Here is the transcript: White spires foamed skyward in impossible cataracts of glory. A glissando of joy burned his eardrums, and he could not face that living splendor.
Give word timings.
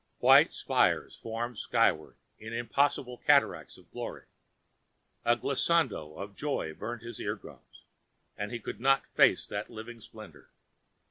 White 0.17 0.51
spires 0.51 1.15
foamed 1.15 1.59
skyward 1.59 2.15
in 2.39 2.53
impossible 2.53 3.19
cataracts 3.19 3.77
of 3.77 3.91
glory. 3.91 4.25
A 5.23 5.35
glissando 5.37 6.17
of 6.17 6.35
joy 6.35 6.73
burned 6.73 7.03
his 7.03 7.19
eardrums, 7.19 7.83
and 8.35 8.51
he 8.51 8.59
could 8.59 8.79
not 8.79 9.05
face 9.13 9.45
that 9.45 9.69
living 9.69 10.01
splendor. 10.01 10.49